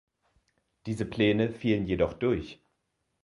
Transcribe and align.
Diese 0.87 1.05
Pläne 1.05 1.51
fielen 1.51 1.85
jedoch 1.85 2.13
durch. 2.13 2.59